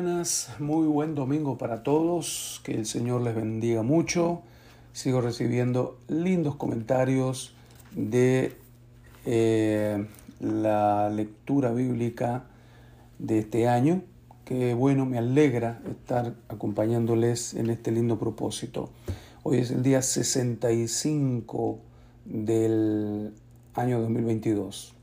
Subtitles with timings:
[0.00, 4.42] buenas, muy buen domingo para todos, que el Señor les bendiga mucho.
[4.92, 7.52] Sigo recibiendo lindos comentarios
[7.96, 8.56] de
[9.26, 10.06] eh,
[10.38, 12.44] la lectura bíblica
[13.18, 14.02] de este año,
[14.44, 18.90] que bueno, me alegra estar acompañándoles en este lindo propósito.
[19.42, 21.80] Hoy es el día 65
[22.24, 23.34] del
[23.74, 24.94] año 2022.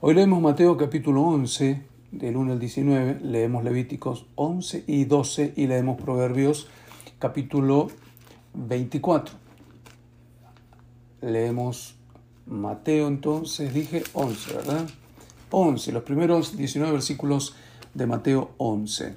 [0.00, 5.66] Hoy leemos Mateo capítulo 11, del 1 al 19, leemos Levíticos 11 y 12 y
[5.66, 6.68] leemos Proverbios
[7.18, 7.88] capítulo
[8.54, 9.34] 24.
[11.20, 11.96] Leemos
[12.46, 14.88] Mateo entonces, dije 11, ¿verdad?
[15.50, 17.54] 11, los primeros 19 versículos
[17.94, 19.14] de Mateo 11.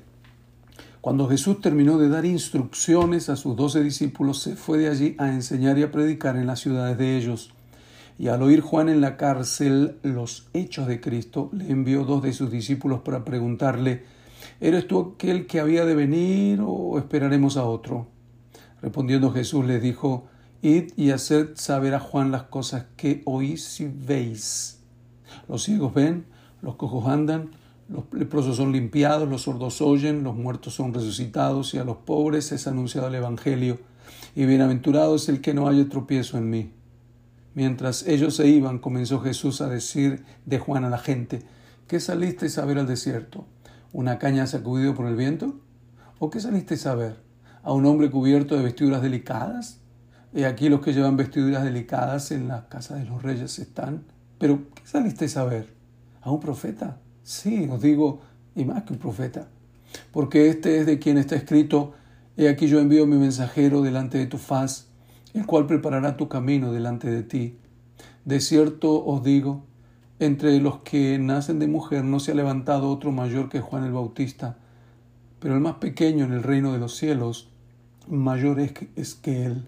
[0.99, 5.30] Cuando Jesús terminó de dar instrucciones a sus doce discípulos, se fue de allí a
[5.30, 7.54] enseñar y a predicar en las ciudades de ellos
[8.17, 12.34] y al oír Juan en la cárcel los hechos de Cristo, le envió dos de
[12.34, 14.03] sus discípulos para preguntarle,
[14.59, 18.07] ¿eres tú aquel que había de venir o esperaremos a otro?
[18.81, 20.27] Respondiendo Jesús les dijo,
[20.62, 24.79] Id y haced saber a Juan las cosas que oís y veis.
[25.48, 26.25] Los ciegos ven,
[26.62, 27.49] los cojos andan,
[27.90, 32.51] los leprosos son limpiados, los sordos oyen, los muertos son resucitados y a los pobres
[32.51, 33.79] es anunciado el Evangelio.
[34.35, 36.71] Y bienaventurado es el que no haya tropiezo en mí.
[37.54, 41.44] Mientras ellos se iban, comenzó Jesús a decir de Juan a la gente,
[41.88, 43.46] ¿qué salisteis a ver al desierto?
[43.91, 45.60] ¿Una caña sacudida por el viento?
[46.20, 47.18] ¿O qué salisteis a ver?
[47.63, 49.80] ¿A un hombre cubierto de vestiduras delicadas?
[50.34, 54.05] Y aquí los que llevan vestiduras delicadas en la casa de los reyes están.
[54.38, 55.74] Pero, ¿qué salisteis a ver?
[56.21, 56.99] ¿A un profeta?
[57.24, 58.21] Sí, os digo,
[58.55, 59.49] y más que un profeta.
[60.12, 61.96] Porque este es de quien está escrito,
[62.38, 64.88] He aquí yo envío mi mensajero delante de tu faz,
[65.34, 67.57] el cual preparará tu camino delante de ti.
[68.25, 69.63] De cierto os digo,
[70.19, 73.94] entre los que nacen de mujer no se ha levantado otro mayor que Juan el
[73.94, 74.57] Bautista,
[75.40, 77.50] pero el más pequeño en el reino de los cielos,
[78.07, 79.68] mayor es que, es que él.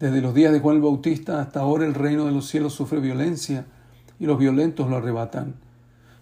[0.00, 3.00] Desde los días de Juan el Bautista hasta ahora el reino de los cielos sufre
[3.00, 3.66] violencia
[4.18, 5.56] y los violentos lo arrebatan,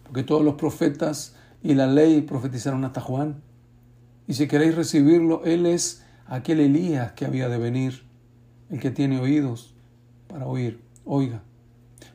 [0.02, 3.36] porque todos los profetas y la ley profetizaron hasta Juan.
[4.26, 8.05] Y si queréis recibirlo, él es aquel Elías que había de venir.
[8.68, 9.74] El que tiene oídos
[10.26, 11.42] para oír, oiga.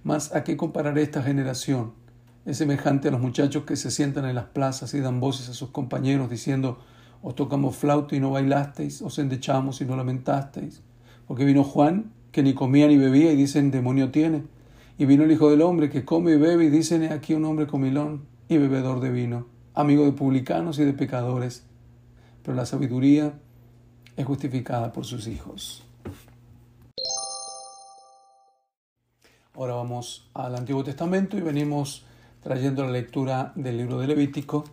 [0.03, 1.93] Mas ¿a qué compararé esta generación?
[2.45, 5.53] Es semejante a los muchachos que se sientan en las plazas y dan voces a
[5.53, 6.79] sus compañeros diciendo,
[7.21, 10.81] os tocamos flauta y no bailasteis, os endechamos y no lamentasteis.
[11.27, 14.43] Porque vino Juan, que ni comía ni bebía, y dicen, demonio tiene.
[14.97, 17.67] Y vino el Hijo del Hombre, que come y bebe, y dicen, aquí un hombre
[17.67, 21.63] comilón y bebedor de vino, amigo de publicanos y de pecadores.
[22.43, 23.33] Pero la sabiduría
[24.17, 25.85] es justificada por sus hijos.
[29.53, 32.05] Ahora vamos al Antiguo Testamento y venimos
[32.41, 34.63] trayendo la lectura del libro de Levítico.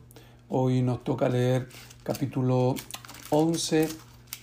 [0.51, 1.69] Hoy nos toca leer
[2.05, 2.77] capítulo
[3.31, 3.89] 11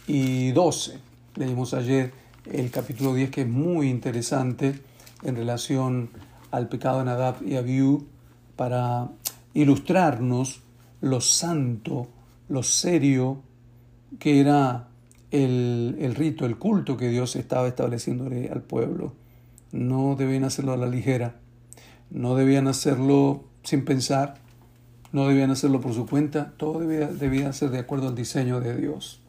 [0.08, 1.00] y 12.
[1.36, 2.12] Leímos ayer
[2.52, 4.82] el capítulo 10 que es muy interesante
[5.24, 6.10] en relación
[6.52, 8.06] al pecado de Nadab y Abiú
[8.58, 9.08] para
[9.54, 10.64] ilustrarnos
[11.00, 12.10] lo santo,
[12.50, 13.42] lo serio
[14.20, 14.90] que era
[15.32, 19.14] el, el rito, el culto que Dios estaba estableciéndole al pueblo
[19.72, 21.36] no debían hacerlo a la ligera,
[22.10, 24.36] no debían hacerlo sin pensar,
[25.12, 28.76] no debían hacerlo por su cuenta, todo debía, debía ser de acuerdo al diseño de
[28.76, 29.22] Dios.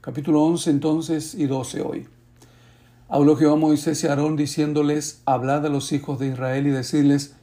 [0.00, 2.08] Capítulo 11 entonces y 12 hoy.
[3.08, 7.34] Habló Jehová a Moisés y Aarón diciéndoles, hablad a los hijos de Israel y decirles,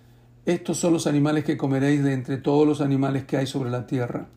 [0.46, 3.86] estos son los animales que comeréis de entre todos los animales que hay sobre la
[3.86, 4.30] tierra.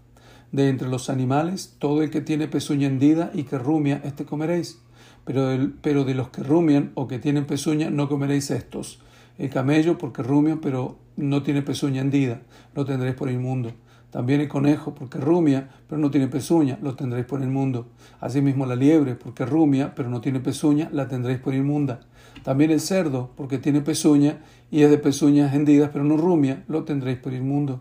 [0.50, 4.78] De entre los animales, todo el que tiene pezuña hendida y que rumia, este comeréis
[5.24, 9.00] pero, pero de los que rumian o que tienen pezuña no comeréis estos.
[9.38, 12.42] El camello porque rumia pero no tiene pezuña hendida,
[12.74, 13.72] lo tendréis por inmundo.
[14.10, 17.88] También el conejo porque rumia pero no tiene pezuña, lo tendréis por inmundo.
[18.20, 22.00] Asimismo la liebre porque rumia pero no tiene pezuña, la tendréis por inmunda.
[22.42, 24.40] También el cerdo porque tiene pezuña
[24.70, 27.80] y es de pezuñas hendidas pero no rumia, lo tendréis por inmundo.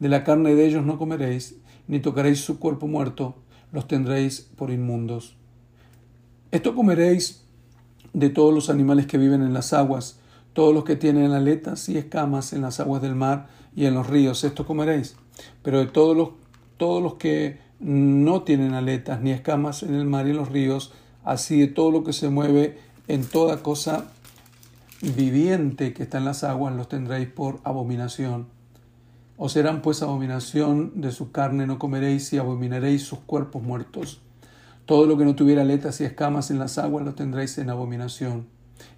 [0.00, 1.56] De la carne de ellos no comeréis,
[1.88, 3.36] ni tocaréis su cuerpo muerto,
[3.72, 5.39] los tendréis por inmundos.
[6.52, 7.44] Esto comeréis
[8.12, 10.18] de todos los animales que viven en las aguas,
[10.52, 14.08] todos los que tienen aletas y escamas en las aguas del mar y en los
[14.08, 15.14] ríos, esto comeréis.
[15.62, 16.30] Pero de todos los,
[16.76, 20.92] todos los que no tienen aletas ni escamas en el mar y en los ríos,
[21.24, 24.10] así de todo lo que se mueve en toda cosa
[25.02, 28.48] viviente que está en las aguas, los tendréis por abominación.
[29.36, 34.20] Os serán pues abominación de su carne, no comeréis y abominaréis sus cuerpos muertos.
[34.90, 38.48] Todo lo que no tuviera aletas y escamas en las aguas lo tendréis en abominación.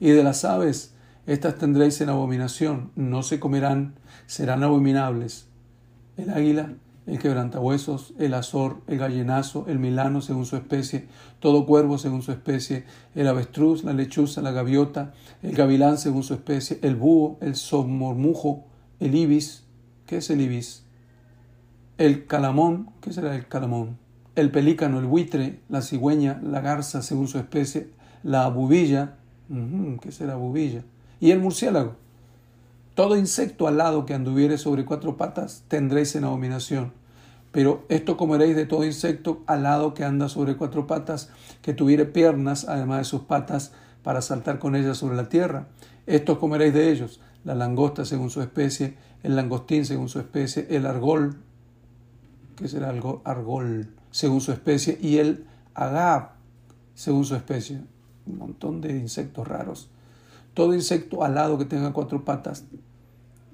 [0.01, 0.95] Y de las aves,
[1.27, 3.93] estas tendréis en abominación, no se comerán,
[4.27, 5.49] serán abominables.
[6.17, 6.71] El águila
[7.07, 11.09] el quebrantahuesos, el azor, el gallenazo, el milano según su especie,
[11.41, 15.13] todo cuervo según su especie, el avestruz, la lechuza, la gaviota,
[15.43, 18.65] el gavilán según su especie, el búho, el somormujo,
[18.99, 19.65] el ibis,
[20.07, 20.85] ¿qué es el ibis?
[21.99, 23.99] El calamón, ¿qué será el calamón?
[24.35, 27.91] El pelícano, el buitre, la cigüeña, la garza según su especie,
[28.23, 29.17] la bubilla,
[30.01, 30.85] ¿qué será bubilla?
[31.21, 31.97] Y el murciélago.
[32.95, 36.93] Todo insecto alado que anduviere sobre cuatro patas tendréis en abominación.
[37.51, 41.31] Pero esto comeréis de todo insecto alado que anda sobre cuatro patas,
[41.61, 45.69] que tuviere piernas, además de sus patas, para saltar con ellas sobre la tierra.
[46.07, 50.87] Esto comeréis de ellos, la langosta según su especie, el langostín según su especie, el
[50.87, 51.37] argol,
[52.57, 56.31] que será algo argol, según su especie, y el agab,
[56.95, 57.81] según su especie.
[58.27, 59.91] Un montón de insectos raros.
[60.55, 62.65] Todo insecto alado que tenga cuatro patas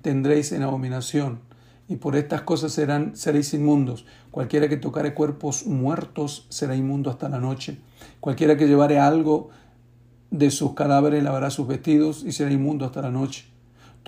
[0.03, 1.41] tendréis en abominación,
[1.89, 4.05] y por estas cosas serán, seréis inmundos.
[4.31, 7.79] Cualquiera que tocare cuerpos muertos será inmundo hasta la noche.
[8.21, 9.49] Cualquiera que llevare algo
[10.31, 13.47] de sus cadáveres lavará sus vestidos y será inmundo hasta la noche.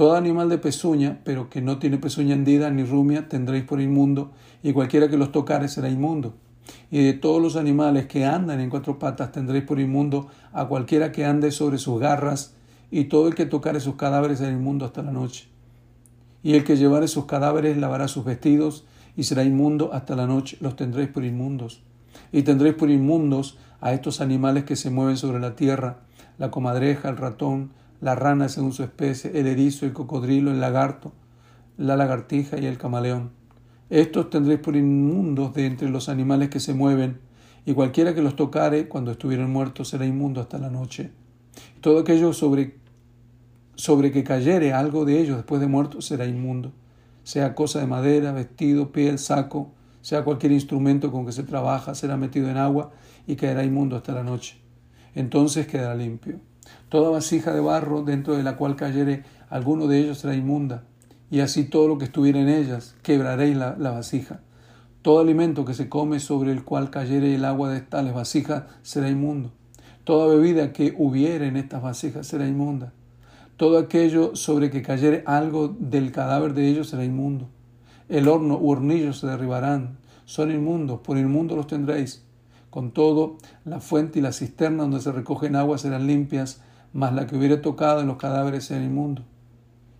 [0.00, 4.30] Todo animal de pezuña, pero que no tiene pezuña hendida ni rumia, tendréis por inmundo,
[4.62, 6.32] y cualquiera que los tocare será inmundo.
[6.90, 11.12] Y de todos los animales que andan en cuatro patas tendréis por inmundo a cualquiera
[11.12, 12.54] que ande sobre sus garras,
[12.90, 15.48] y todo el que tocare sus cadáveres será inmundo hasta la noche.
[16.42, 18.86] Y el que llevare sus cadáveres lavará sus vestidos,
[19.18, 21.82] y será inmundo hasta la noche, los tendréis por inmundos.
[22.32, 25.98] Y tendréis por inmundos a estos animales que se mueven sobre la tierra,
[26.38, 31.12] la comadreja, el ratón, la rana según su especie, el erizo, el cocodrilo, el lagarto,
[31.76, 33.30] la lagartija y el camaleón.
[33.90, 37.18] Estos tendréis por inmundos de entre los animales que se mueven,
[37.66, 41.10] y cualquiera que los tocare cuando estuvieron muertos será inmundo hasta la noche.
[41.80, 42.76] Todo aquello sobre,
[43.74, 46.72] sobre que cayere algo de ellos después de muertos será inmundo,
[47.22, 52.16] sea cosa de madera, vestido, piel, saco, sea cualquier instrumento con que se trabaja, será
[52.16, 52.92] metido en agua
[53.26, 54.58] y caerá inmundo hasta la noche.
[55.14, 56.40] Entonces quedará limpio.
[56.88, 60.84] Toda vasija de barro dentro de la cual cayere alguno de ellos será inmunda,
[61.30, 64.40] y así todo lo que estuviera en ellas, quebraréis la, vasija.
[65.02, 69.08] Todo alimento que se come sobre el cual cayere el agua de tales vasijas será
[69.08, 69.52] inmundo.
[70.04, 72.92] Toda bebida que hubiere en estas vasijas será inmunda.
[73.56, 77.48] Todo aquello sobre que cayere algo del cadáver de ellos será inmundo.
[78.08, 79.98] El horno u hornillos se derribarán.
[80.24, 82.24] Son inmundos, por inmundo los tendréis.
[82.70, 86.62] Con todo, la fuente y la cisterna donde se recogen aguas serán limpias,
[86.92, 89.22] mas la que hubiere tocado en los cadáveres será inmundo.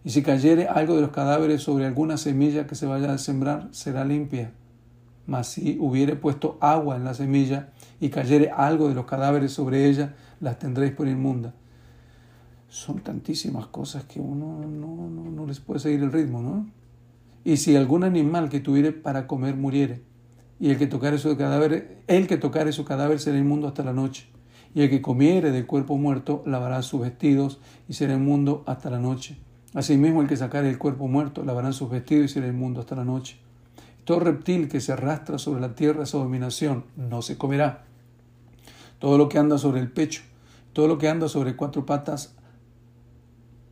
[0.05, 3.69] Y si cayere algo de los cadáveres sobre alguna semilla que se vaya a sembrar,
[3.73, 4.53] será limpia.
[5.27, 7.71] Mas si hubiere puesto agua en la semilla
[8.01, 11.55] y cayere algo de los cadáveres sobre ella, las tendréis por inmunda.
[12.69, 16.67] Son tantísimas cosas que uno no, no, les puede seguir el ritmo, ¿no?
[17.45, 20.03] Y si algún animal que tuviere para comer muriere,
[20.61, 23.95] y el que tocare su cadáver, el que tocare su cadáver será inmundo hasta la
[23.95, 24.29] noche,
[24.75, 27.59] y el que comiere del cuerpo muerto lavará sus vestidos
[27.89, 29.39] y será inmundo hasta la noche.
[29.75, 33.05] Asimismo el que sacare el cuerpo muerto lavará sus vestidos y será inmundo hasta la
[33.05, 33.39] noche.
[34.05, 37.85] Todo reptil que se arrastra sobre la tierra es abominación, no se comerá.
[38.99, 40.23] Todo lo que anda sobre el pecho,
[40.73, 42.35] todo lo que anda sobre cuatro patas,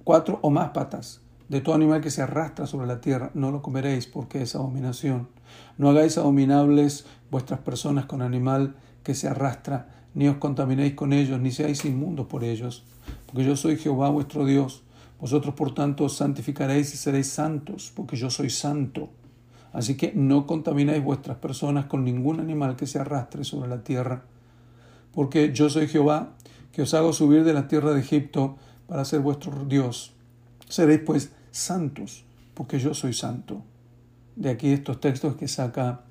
[0.05, 3.61] cuatro o más patas, de todo animal que se arrastra sobre la tierra, no lo
[3.61, 5.29] comeréis porque es abominación.
[5.77, 11.41] No hagáis abominables vuestras personas con animal que se arrastra, ni os contaminéis con ellos,
[11.41, 12.85] ni seáis inmundos por ellos,
[13.27, 14.83] porque yo soy Jehová vuestro Dios.
[15.21, 19.11] Vosotros por tanto os santificaréis y seréis santos, porque yo soy santo.
[19.73, 24.23] Así que no contamináis vuestras personas con ningún animal que se arrastre sobre la tierra,
[25.13, 26.35] porque yo soy Jehová,
[26.73, 30.15] que os hago subir de la tierra de Egipto para ser vuestro Dios.
[30.69, 32.25] Seréis pues santos,
[32.55, 33.63] porque yo soy santo.
[34.39, 36.03] De aquí estos textos que saca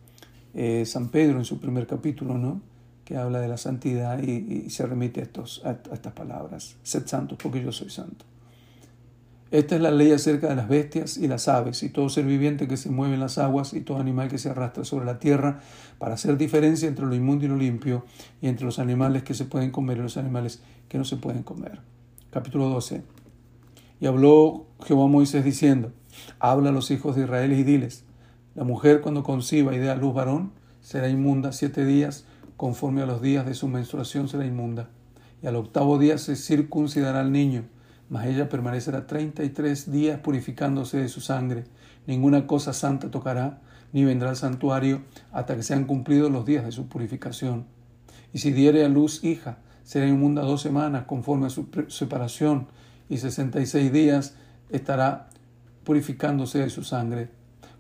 [0.54, 2.60] eh, San Pedro en su primer capítulo, ¿no?
[3.06, 6.76] que habla de la santidad y, se remite a, estos, a estas palabras.
[6.84, 8.26] Sed santos, porque yo soy santo.
[9.50, 12.68] Esta es la ley acerca de las bestias y las aves y todo ser viviente
[12.68, 15.62] que se mueve en las aguas y todo animal que se arrastra sobre la tierra
[16.00, 18.04] para hacer diferencia entre lo inmundo y lo limpio
[18.42, 21.44] y entre los animales que se pueden comer y los animales que no se pueden
[21.44, 21.80] comer.
[22.30, 23.04] Capítulo 12.
[24.02, 25.94] Y habló Jehová a Moisés diciendo,
[26.40, 28.04] habla a los hijos de Israel y diles,
[28.58, 32.26] la mujer cuando conciba y dé a luz varón será inmunda siete días,
[32.58, 34.90] conforme a los días de su menstruación será inmunda.
[35.42, 37.64] Y al octavo día se circuncidará al niño
[38.10, 41.66] mas ella permanecerá treinta y tres días purificándose de su sangre.
[42.06, 43.60] Ninguna cosa santa tocará,
[43.92, 47.66] ni vendrá al santuario hasta que sean cumplidos los días de su purificación.
[48.34, 52.68] Y si diere a luz hija, será inmunda dos semanas conforme a su separación,
[53.10, 54.36] y sesenta y seis días
[54.70, 55.30] estará
[55.86, 57.30] purificándose de su sangre.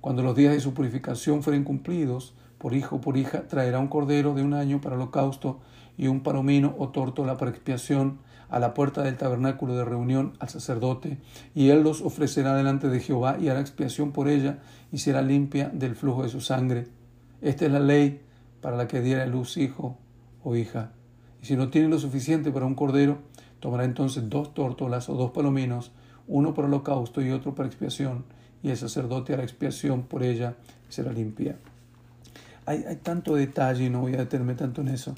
[0.01, 3.87] Cuando los días de su purificación fueren cumplidos, por hijo o por hija, traerá un
[3.87, 5.59] cordero de un año para holocausto
[5.97, 10.49] y un palomino o tórtola para expiación a la puerta del tabernáculo de reunión al
[10.49, 11.17] sacerdote,
[11.53, 14.59] y él los ofrecerá delante de Jehová y hará expiación por ella
[14.91, 16.87] y será limpia del flujo de su sangre.
[17.41, 18.21] Esta es la ley
[18.61, 19.97] para la que diera luz hijo
[20.43, 20.91] o hija.
[21.41, 23.19] Y si no tiene lo suficiente para un cordero,
[23.59, 25.91] tomará entonces dos tórtolas o dos palominos,
[26.27, 28.25] uno para holocausto y otro para expiación,
[28.63, 30.55] y el sacerdote hará expiación por ella
[30.89, 31.57] y será limpia.
[32.65, 35.15] Hay, hay tanto detalle y no voy a detenerme tanto en eso.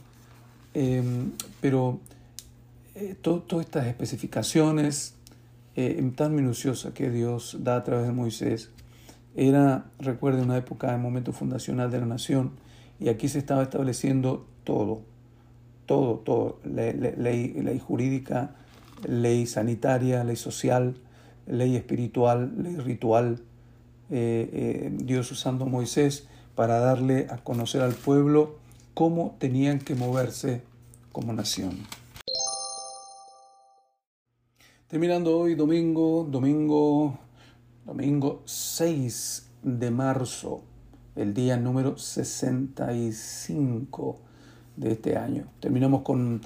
[0.74, 1.32] Em,
[1.62, 2.00] pero
[2.96, 5.16] eh, todas estas especificaciones
[5.76, 8.70] eh, tan minuciosas que Dios da a través de Moisés,
[9.36, 12.52] era, recuerden, una época, el momento fundacional de la nación,
[13.00, 15.02] y aquí se estaba estableciendo todo,
[15.86, 18.56] todo, todo, ley, ley, jurídica,
[19.08, 20.96] ley sanitaria, ley social,
[21.48, 23.42] ley espiritual, ley ritual,
[24.10, 28.58] eh, Dios usando Moisés para darle a conocer al pueblo
[28.94, 30.62] cómo tenían que moverse
[31.12, 31.78] como nación.
[34.90, 37.18] Terminando hoy domingo, domingo,
[37.86, 40.64] domingo 6 de marzo,
[41.16, 44.20] el día número 65
[44.76, 45.46] de este año.
[45.60, 46.42] Terminamos con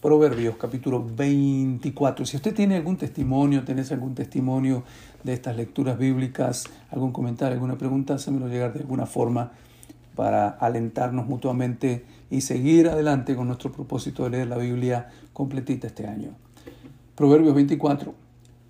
[0.00, 2.26] Proverbios capítulo 24.
[2.26, 4.84] Si usted tiene algún testimonio, tenés algún testimonio
[5.24, 9.52] de estas lecturas bíblicas, algún comentario, alguna pregunta, hacémelo llegar de alguna forma
[10.14, 16.06] para alentarnos mutuamente y seguir adelante con nuestro propósito de leer la Biblia completita este
[16.06, 16.32] año.
[17.14, 18.14] Proverbios 24.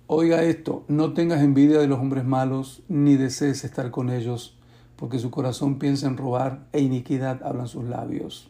[0.07, 4.57] Oiga esto, no tengas envidia de los hombres malos, ni desees estar con ellos,
[4.95, 8.49] porque su corazón piensa en robar e iniquidad hablan sus labios.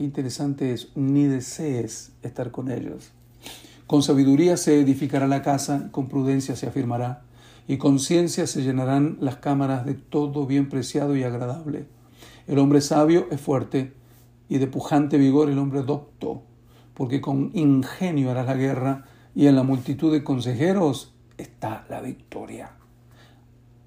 [0.00, 3.12] Qué interesante es, ni desees estar con ellos.
[3.86, 7.20] Con sabiduría se edificará la casa, con prudencia se afirmará,
[7.68, 11.84] y con ciencia se llenarán las cámaras de todo bien preciado y agradable.
[12.46, 13.92] El hombre sabio es fuerte
[14.48, 16.44] y de pujante vigor el hombre docto,
[16.94, 19.04] porque con ingenio hará la guerra
[19.34, 22.72] y en la multitud de consejeros está la victoria.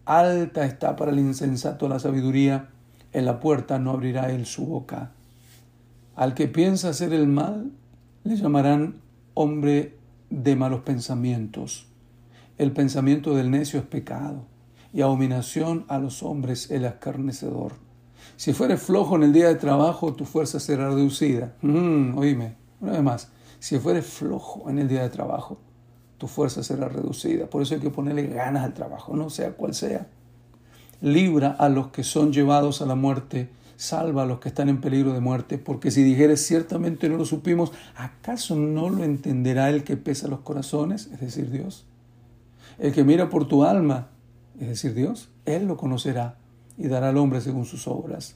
[0.06, 2.70] Alta está para el insensato la sabiduría,
[3.14, 5.14] en la puerta no abrirá él su boca.
[6.16, 7.72] Al que piensa hacer el mal,
[8.24, 9.02] le llamarán
[9.34, 9.98] hombre
[10.30, 11.88] de malos pensamientos.
[12.58, 14.46] El pensamiento del necio es pecado,
[14.94, 17.74] y abominación a los hombres el escarnecedor.
[18.38, 21.56] Si fueres flojo en el día de trabajo, tu fuerza será reducida.
[21.62, 23.32] Mm, oíme, una vez más.
[23.60, 25.58] Si fueres flojo en el día de trabajo,
[26.18, 27.48] tu fuerza será reducida.
[27.48, 30.08] Por eso hay que ponerle ganas al trabajo, no sea cual sea.
[31.02, 34.82] Libra a los que son llevados a la muerte, salva a los que están en
[34.82, 39.84] peligro de muerte, porque si dijeres ciertamente no lo supimos, ¿acaso no lo entenderá el
[39.84, 41.86] que pesa los corazones, es decir, Dios?
[42.80, 44.10] El que mira por tu alma,
[44.60, 46.38] es decir, Dios, Él lo conocerá
[46.78, 48.36] y dará al hombre según sus obras.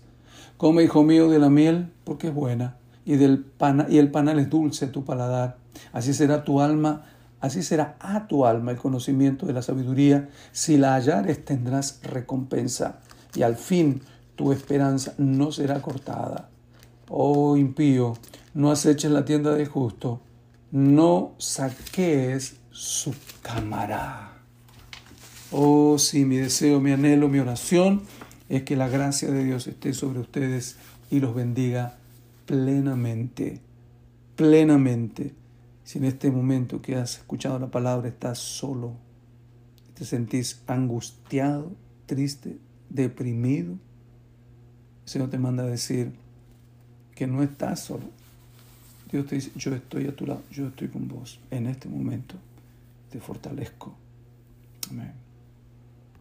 [0.58, 3.46] Come, hijo mío, de la miel, porque es buena, y, del
[3.90, 5.58] y el panal es dulce tu paladar.
[5.94, 7.04] Así será tu alma,
[7.40, 10.30] así será a tu alma el conocimiento de la sabiduría.
[10.52, 13.00] Si la hallares tendrás recompensa,
[13.36, 14.02] y al fin
[14.38, 16.50] tu esperanza no será cortada.
[17.10, 18.14] Oh impío,
[18.54, 20.22] no aceches la tienda del justo,
[20.72, 24.38] no saquees su cámara.
[25.52, 28.04] Oh, sí, mi deseo, mi anhelo, mi oración
[28.48, 30.78] es que la gracia de Dios esté sobre ustedes
[31.10, 31.98] y los bendiga
[32.46, 33.62] plenamente,
[34.36, 35.34] plenamente.
[35.84, 38.94] Si en este momento que has escuchado la palabra estás solo,
[39.94, 41.72] te sentís angustiado,
[42.06, 43.80] triste, deprimido,
[45.08, 46.12] el Señor te manda a decir
[47.16, 48.04] que no estás solo.
[49.10, 51.40] Dios te dice, yo estoy a tu lado, yo estoy con vos.
[51.50, 52.36] En este momento
[53.10, 53.96] te fortalezco.
[54.92, 55.14] Amén.